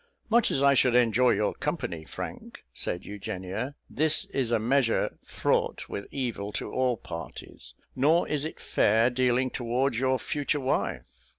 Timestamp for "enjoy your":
0.95-1.53